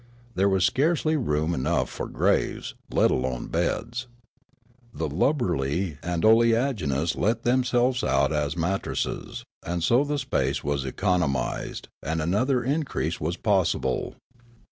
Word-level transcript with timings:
There 0.33 0.49
was 0.49 0.65
scarcely 0.65 1.15
room 1.15 1.53
enough 1.53 1.87
for 1.87 2.07
graves, 2.07 2.73
let 2.89 3.11
alone 3.11 3.49
beds. 3.49 4.07
The 4.91 5.07
lubberly 5.07 5.99
and 6.01 6.23
oleaginous 6.25 7.15
let 7.15 7.43
themselves 7.43 8.03
out 8.03 8.33
as 8.33 8.57
mattresses; 8.57 9.43
and 9.63 9.83
so 9.83 10.03
the 10.03 10.17
space 10.17 10.63
was 10.63 10.85
economised, 10.85 11.87
and 12.01 12.19
another 12.19 12.63
increase 12.63 13.21
was 13.21 13.37
pos 13.37 13.75
sible. 13.75 14.15